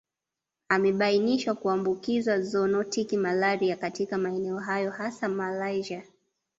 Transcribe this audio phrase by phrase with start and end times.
[0.69, 6.03] Amebainishwa kuambukiza zoonotic malaria katika maeneo hayo hasa Malaysia